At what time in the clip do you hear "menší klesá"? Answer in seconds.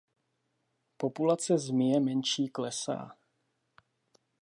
1.99-3.15